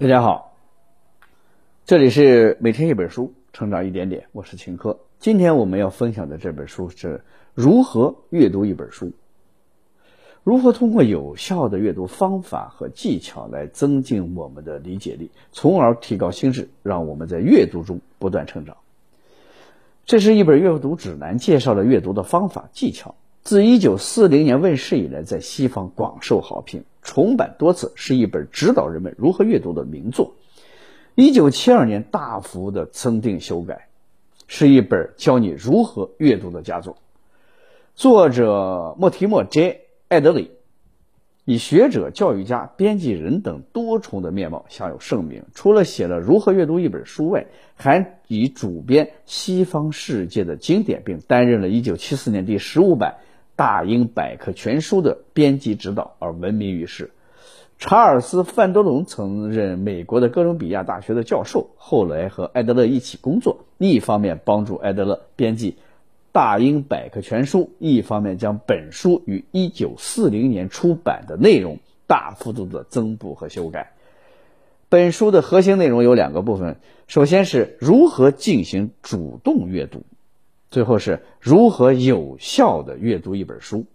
[0.00, 0.54] 大家好，
[1.84, 5.00] 这里是每天一本书，成长一点点，我是秦科。
[5.18, 9.10] 今天我们要分享的这本书是如何阅读一本书，
[10.44, 18.76] 如何通过有效的阅读方法和技巧来增进我们的理解力，从而提高心智，让我们在阅读中不断成长。
[20.06, 23.16] 这是一本阅读指南，介绍了阅读的方法技巧。
[23.42, 30.34] 自一九四零年问世以来，在西方广受好评，重版多次，是一本指导人们如何阅读的名作。
[31.14, 33.88] 一九七二年大幅的增订修改，
[34.46, 36.98] 是一本教你如何阅读的佳作。
[37.94, 39.78] 作者莫提莫 ·J·
[40.08, 40.50] 艾德里。
[41.46, 45.44] 以学者、教育家、编辑人等多重的面貌享有盛名。
[45.54, 53.14] 除了写了如何阅读一本书外，还以主编西方世界的经典，并担任了一九七四年第十五版。
[53.58, 57.10] 大英百科全书的编辑指导而闻名于世。
[57.80, 65.72] 查尔斯·范多龙曾任美国的哥伦比亚大学的教授，后来和艾德勒一起工作，一方面帮助艾德勒编辑
[66.30, 73.92] 《大英百科全书》，一方面将本书于1940年出版的内容大幅度的增补和修改。
[74.88, 76.76] 本书的核心内容有两个部分，
[77.08, 80.04] 首先是如何进行主动阅读。
[80.70, 83.86] 最后是如何有效的阅读一本书。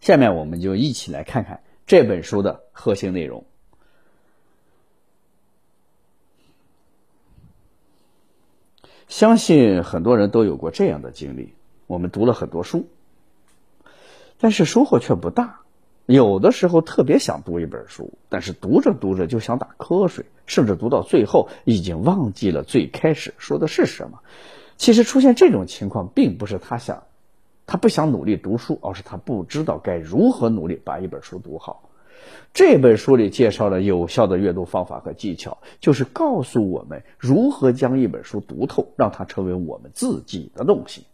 [0.00, 3.44] 下面我们就一起来看看这本书的核心内容。
[9.08, 11.52] 相信很多人都有过这样的经历：
[11.86, 12.88] 我们读了很多书，
[14.38, 15.60] 但是收获却不大。
[16.06, 24.20] 有的时候特别想读一本书，但是读着读着就想打瞌睡，甚至读到最后已经忘记了最开始说的是什么。
[24.80, 27.02] 其实出现这种情况，并不是他想，
[27.66, 31.90] 他不想努力读书，而是他不知道该如何努力把一本书读好。
[32.54, 41.04] 这本书里介绍了有效的阅读方法和技巧，就是告诉我们如何将一本书读透，让它成为我们自己的东西。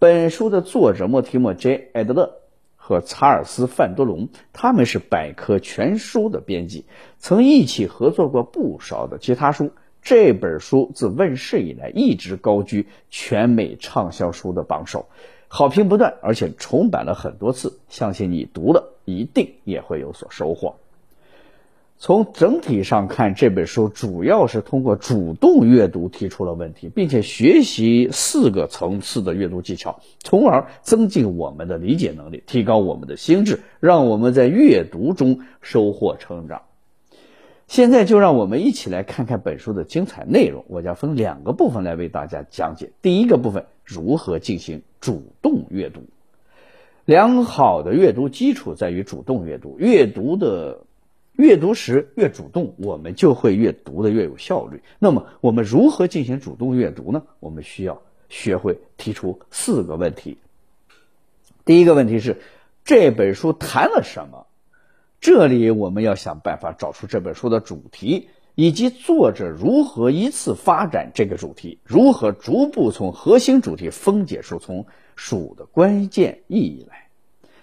[0.00, 2.32] 本书的作者莫提莫 ·J· 艾德勒
[2.74, 6.86] 和查尔斯·范多龙，他们是百科全书的编辑，
[7.20, 9.70] 曾一起合作过不少的其他书。
[10.06, 15.06] 这本书自问世以来一直高居全美畅销书的榜首，
[15.48, 17.80] 好评不断，而且重版了很多次。
[17.88, 20.76] 相信你读了一定也会有所收获。
[21.98, 36.62] 从整体上看，这本书主要是通过主动阅读提出了问题，并且学习四个层次的阅读技巧，从而增进我们的理解能力，提高我们的心智，让我们在阅读中收获成长。
[37.66, 40.64] 现在就让我们一起来看看本书的精彩内容。
[40.68, 42.92] 我将分两个部分来为大家讲解。
[43.02, 46.02] 第一个部分，如何进行主动阅读。
[47.04, 49.76] 良好的阅读基础在于主动阅读。
[49.78, 50.84] 阅读的
[51.32, 54.82] 阅读时越主动，我们就会越读的越有效率。
[54.98, 57.24] 那么，我们如何进行主动阅读呢？
[57.40, 60.38] 我们需要学会提出四个问题。
[61.64, 62.40] 第一个问题是，
[62.84, 64.45] 这本书谈了什么？
[65.20, 77.08] 这里我们要想办法找出这本书的主题，以及作者如何依次发展这个主题，如何逐步从核心主题分解出从书的关键意义来。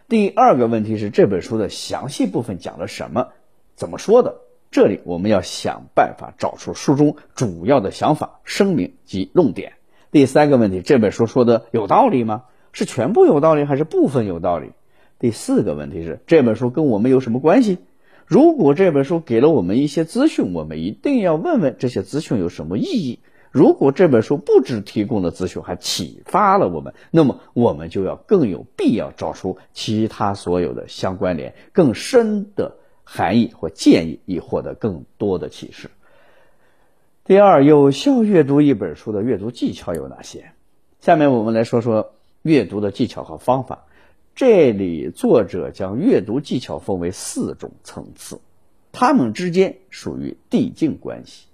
[0.09, 3.29] 第二个问题是这本书的详细部分讲了什么，
[3.75, 4.41] 怎么说的？
[4.69, 9.73] 这里我们要想办法找出书中主要的想法、声明及论点。
[10.11, 12.43] 第三个问题，这本书说的有道理吗？
[12.71, 14.71] 是全部有道理，还是部分有道理？
[15.23, 17.77] 第四个问题是这本书跟我们有什么关系？
[18.25, 23.19] 如果这本书给了我们一些资讯，我们一定要问问这些资讯有什么意义。
[23.49, 35.89] 如果这本书不只提供了资讯，还启发了我们，那么我们就要更有必要找出其他所有的相关联、更深的含义或建议，以获得更多的启示。
[37.23, 40.51] 第二，有效阅读一本书的阅读技巧有哪些？
[40.99, 42.11] 下面我们来说说
[42.41, 43.85] 阅读的技巧和方法。
[44.35, 48.39] 这里作者将阅读技巧分为四种层次，
[48.91, 51.45] 它们之间属于递进关系。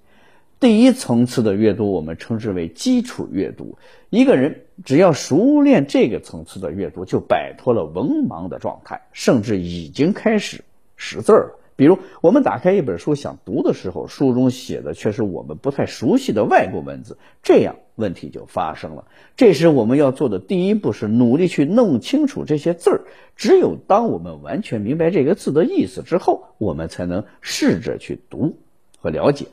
[0.62, 3.78] 第一层次的阅读，我们称之为基础阅读。
[4.10, 10.64] 一个人只要熟练这个层次的阅读，就摆脱了文盲的状态，甚至已经开始
[10.96, 11.59] 识字了。
[11.80, 19.06] 比如，我们打开一本书想读的时候，书中写的却是我们不太熟悉的外国文字，这样问题就发生了。
[19.38, 23.02] 这时，我们要做的第一步是努力去弄清楚这些字儿。
[23.38, 28.58] 只有当我们完全明白这个字的意思之后，我们才能试着去读
[29.00, 29.46] 和了解，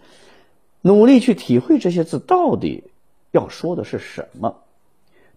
[0.82, 2.82] 努力去体会这些字到底
[3.31, 4.64] 要说的是什么。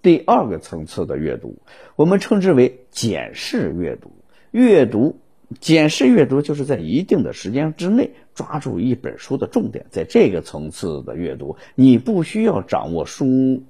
[0.02, 1.58] 第二个层次的阅读，
[1.96, 4.12] 我们称之为检视阅读。
[4.50, 5.20] 阅读。
[5.60, 13.64] 检视阅读就是在一定的时间之内抓住一本书的重点，在这个层次的阅读，你不需要掌握书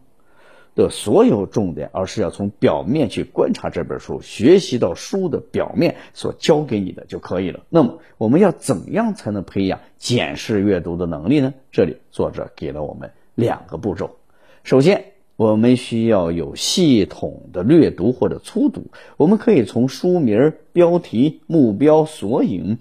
[0.76, 7.62] 的所有重点，而是要从表面去观察这本书，学习到书的表面所教给你的就可以了。
[7.70, 11.54] 那么，我们要怎样才能培养检视阅读的能力呢？
[11.72, 14.18] 这里作者给了我们两个步骤，
[14.64, 15.19] 首先。
[15.40, 18.88] 我们需要有系统的略读或者粗读。
[19.16, 22.78] 我们可以从书名、标题、目标、索引、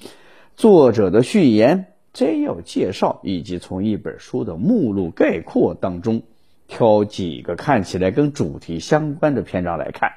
[0.57, 6.21] 作者的序言、摘要介绍，以及从一本书的目录概括当中
[6.67, 10.11] 挑几个看起来跟主题相关的篇章来看。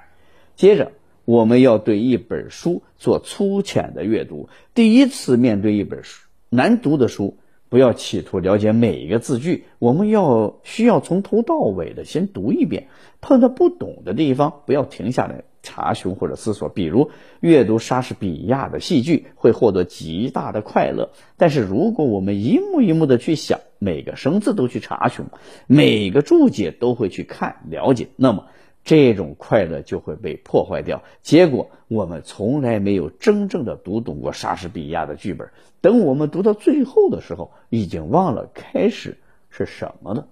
[0.55, 0.91] 接着，
[1.25, 4.49] 我们要对一本书做粗浅的阅读。
[4.73, 7.37] 第一次面对一本书难读的书。
[7.71, 12.89] 不要企图了解每一个字句，我们要需要从头到尾的先读一遍。
[13.21, 16.67] 碰到不懂的地方，不要停下来查询或者思索。
[16.67, 25.27] 比如阅读莎士比亚的戏剧会获得极大的快乐，但是如果我们一幕一幕的去想，每个生字都去查询，
[25.65, 28.47] 每个注解都会去看了解，那么。
[28.83, 35.49] 这种快乐就会被破坏掉，结果我们从来没有真正的读懂过莎士比亚的剧本。
[35.81, 39.17] 等我们读到最后的时候，已经忘了开始
[39.49, 40.27] 是什么了。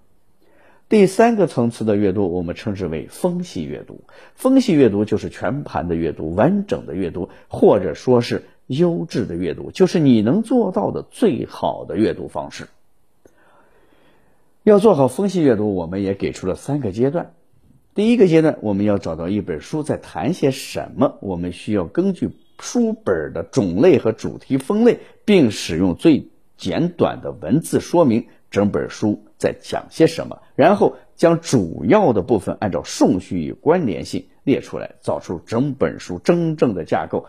[0.87, 4.01] 第三个层次的阅读，我们称之为分析阅读。
[4.33, 12.67] 分析阅读就是全盘的阅读、完整的阅读，或者说是优质的阅读，就是你能做到的最好的阅读方式。
[14.63, 17.33] 要做好分析阅读，我们也给出了三个阶段。
[17.99, 21.17] 第一个阶段，我们要找到一本书在谈些什么。
[21.19, 30.41] 我们需要根据书本的种类和主题分类，并使用最简短的文字说明整本书在讲些什么。
[30.55, 37.25] 然后将主要的部分按照顺序与关联性列出来，找出整本书真正的架构。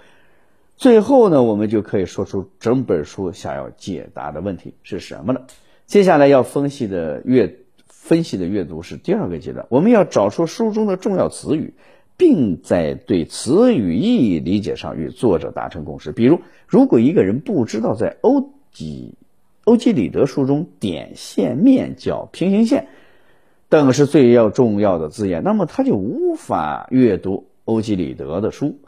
[0.77, 5.49] 最后呢，我们就可以说出整本书想要解答的问题是什么了。
[5.87, 7.57] 接下来要分析的阅。
[8.11, 11.75] 分析的阅读是第二个阶段，我们要找出书中的重要词语，
[12.17, 16.11] 并在对词语意义理解上与作者达成共识。
[16.11, 19.15] 比如，如果一个人不知道在欧几
[19.63, 22.89] 欧几里得书中点、线、面、角、平行线
[23.69, 28.81] 等是最要重要的字眼，那么他就无法阅读欧几里得的书。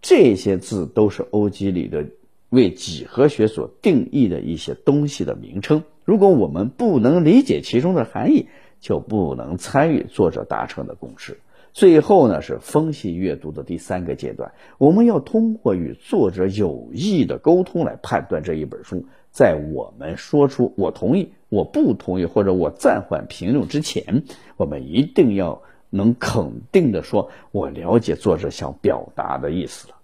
[0.00, 2.06] 这些字都是欧几里得
[2.48, 5.82] 为几何学所定义的一些东西的名称。
[6.06, 8.46] 如果我们不能理解其中的含义，
[8.80, 11.38] 就不能参与作者达成的共识。
[11.72, 19.04] 最后呢，是分析阅读的第三个阶段，我们要通过与作者有意的沟通来判断这一本书。
[19.30, 24.24] 在我们说出“我同意”“我不同意”或者“我暂缓评论”之前，
[24.56, 29.94] 我们一定要能肯定的说：“我了解作者想表达的意思了。”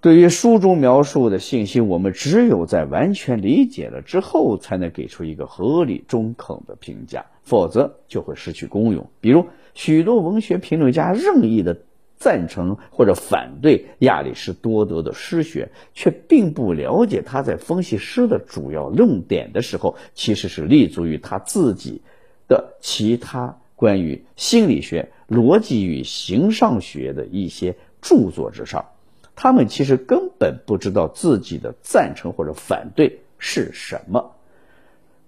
[0.00, 9.10] 对于书中描述的信息，我们只有在完全理解了之后，才能给出一个合理中肯的评价，否则就会失去功用。
[9.20, 11.78] 比如，许多文学评论家任意的
[12.16, 22.02] 赞成或者反对亚里士多德的诗学，却并不了解他在分析诗的主要论点的时候，其实是立足于他自己
[22.46, 28.86] 的其他关于心理学、逻辑与形上学的一些著作之上。
[29.34, 34.36] 他们其实根本不知道自己的赞成或者反对是什么。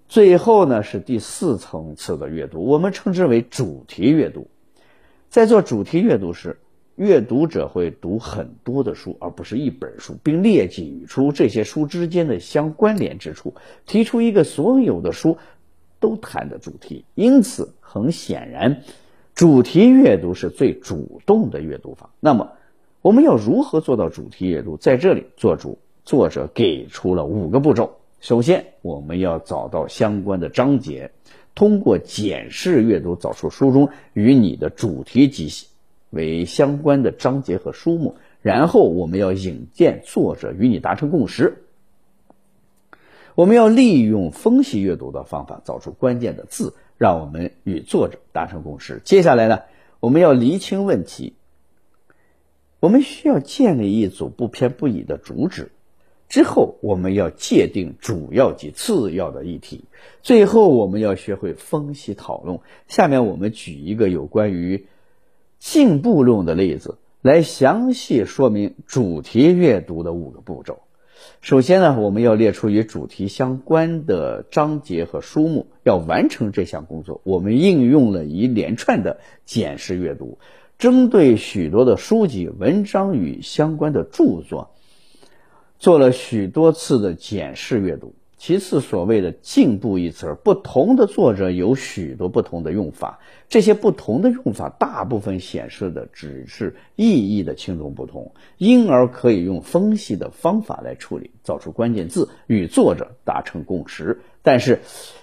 [0.08, 4.46] 最后呢，是第四层次的阅读，我们称之为主题阅读。
[5.28, 6.56] 在做主题阅读时，
[6.94, 13.54] 阅读者会读很多的书，而不是一本书，并列举出这些书之间的相关联之处，
[13.86, 15.36] 提出一个所有的书
[15.98, 17.04] 都谈的主题。
[17.14, 18.82] 因此，很显然，
[19.34, 22.10] 主题阅读是最主动的阅读法。
[22.20, 22.52] 那么，
[23.02, 24.76] 我们要如何做到主题阅读？
[24.76, 27.98] 在这里，作主作者给出了五个步骤。
[28.24, 31.10] 首先，我们要找到相关的章节，
[31.54, 35.50] 通过检视阅读找出书中与你的主题极
[36.08, 38.16] 为相关的章节和书目。
[38.40, 41.64] 然后，我们要引荐作者与你达成共识。
[43.34, 49.02] 我们要利用分析阅读的方法找出关键的字，让我们与作者达成共识。
[49.04, 49.60] 接下来呢，
[50.00, 51.34] 我们要厘清问题。
[52.80, 55.70] 我们需要建立一组不偏不倚的主旨，
[56.34, 59.84] 之后我们要界定主要及次要的议题，
[60.20, 62.58] 最后我们要学会分析讨论。
[62.88, 64.86] 下面我们举一个有关于
[65.60, 70.80] 进步论的例子，来详细说明主题阅读的五个步骤。
[71.40, 75.68] 首先呢，我们要列出与主题相关的章节和书目。
[75.84, 80.38] 要完成这项工作，我们应用了一连串的检视阅读。
[80.78, 84.72] 针对许多的书籍、文章与相关的著作，
[85.78, 88.14] 做了许多次的检视阅读。
[88.36, 104.20] 其次，所谓的“进步”一词儿，不同的作者有许多不同的用法，这些不同的用法大部分显示的只是意义的轻重不同，因而可以用分析的方法来处理，找出关键字，与作者达成共识。
[104.42, 104.80] 但是，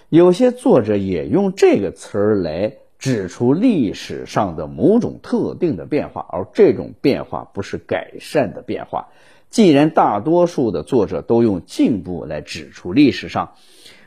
[0.08, 9.10] 有些作者也用这个词儿来指出历史上的某种特定的变化，而这种变化不是改善的变化。
[9.52, 13.52] 既然大多数的作者都用进步来指出历史上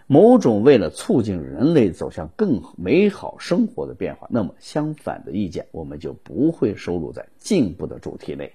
[0.07, 8.53] 某种为了促进人类走向更美好生活的变化，那么相反的意见我们就不会收录在进步的主题内。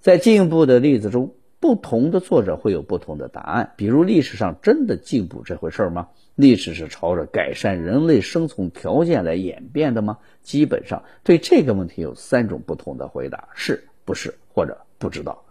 [0.00, 3.72] 在进步的例子中，不同的作者会有不同的答案。
[3.78, 6.08] 比如，历史上真的进步这回事吗？
[6.34, 10.18] 历史是朝着改善人类生存条件来演变的吗？
[10.42, 15.43] 基本上，对这个问题有三种不同的回答：是、不是或者不知道。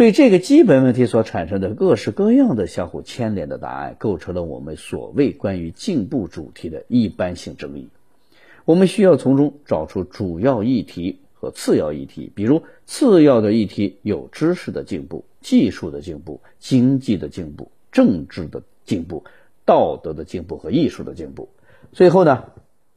[0.00, 7.90] 对这个基本问题所产生的各式各样的相互牵连的答案，构成了我们所谓关于进步主题的一般性争议。
[8.64, 12.32] 我们需要从中找出主要议题和次要议题。
[12.34, 19.24] 比如，次要的议题有知识的进步、技术的进步、经济的进步、政治的进步、
[19.66, 21.50] 道德的进步和艺术的进步。
[21.92, 22.44] 最后呢，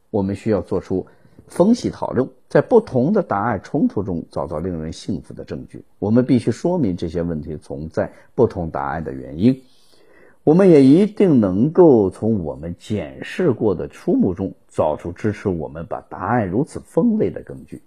[0.08, 1.06] 我们需要做出。
[1.46, 5.84] 分析讨论，在不同的答案冲突中找到令人信服的证据。
[5.98, 9.62] 我们必须说明这些问题存在不同答案的原因。
[10.42, 17.82] 我们也一定能够从我们检视过的书目中找出支持我们把答案如此分类的根据。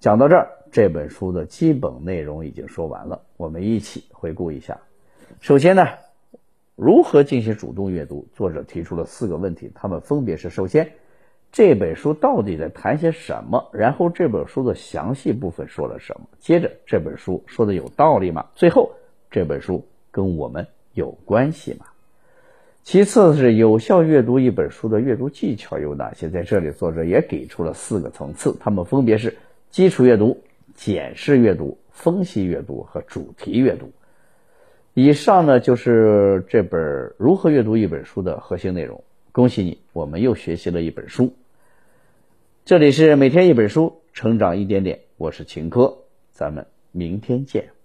[0.00, 3.22] 讲到这儿，这本书的基本内容已经说完了。
[3.36, 4.80] 我们一起回顾一下。
[5.40, 5.86] 首先呢，
[6.74, 8.26] 如何进行主动阅读？
[8.34, 10.92] 作者提出了四个问题，他们分别是：首先。
[11.52, 13.70] 这本书到底在谈些什么？
[13.72, 16.26] 然后这本书的详细部分说了什么？
[16.38, 18.46] 接着这本书说的有道理吗？
[18.54, 18.92] 最后
[19.30, 21.86] 这本书跟我们有关系吗？
[22.82, 26.28] 其次是有效阅读一本书的阅读技巧有哪些？
[26.28, 29.36] 在这里作者也给出了四个层次，它们分别是
[29.70, 30.38] 基础阅读、
[30.74, 33.90] 检视阅读、分析阅读和主题阅读。
[34.94, 39.02] 以上呢就是这本如何阅读一本书的核心内容。
[39.36, 41.34] 恭喜你，我们又学习了一本书。
[42.64, 44.98] 这里是每天一本书，成长一点点。
[45.18, 45.94] 我是秦科，
[46.32, 47.75] 咱们明天见。